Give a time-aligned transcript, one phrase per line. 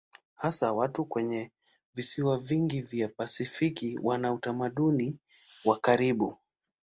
[0.35, 1.51] Hasa watu kwenye
[1.95, 5.19] visiwa vingi vya Pasifiki wana utamaduni
[5.65, 6.37] wa karibu.